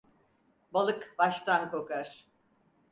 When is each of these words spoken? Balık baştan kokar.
Balık 0.73 1.15
baştan 1.17 1.71
kokar. 1.71 2.27